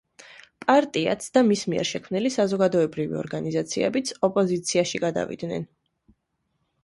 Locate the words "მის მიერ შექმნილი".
1.49-2.31